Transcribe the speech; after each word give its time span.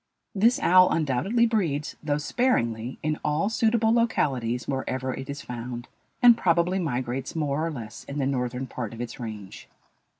This 0.33 0.57
owl 0.59 0.89
undoubtedly 0.89 1.45
breeds, 1.45 1.95
though 2.01 2.17
sparingly, 2.17 2.97
in 3.03 3.19
all 3.23 3.49
suitable 3.49 3.93
localities 3.93 4.67
wherever 4.67 5.13
it 5.13 5.29
is 5.29 5.43
found, 5.43 5.87
and 6.23 6.35
probably 6.35 6.79
migrates 6.79 7.35
more 7.35 7.63
or 7.63 7.69
less 7.69 8.03
in 8.05 8.17
the 8.17 8.25
northern 8.25 8.65
part 8.65 8.95
of 8.95 9.01
its 9.01 9.19
range. 9.19 9.67